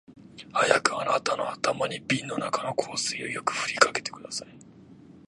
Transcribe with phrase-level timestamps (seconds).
[0.51, 4.47] 早くあなたの頭に瓶の中の香水をよく振りかけてください